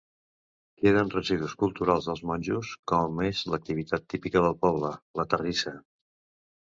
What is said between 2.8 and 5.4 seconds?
com és l'activitat típica del poble, la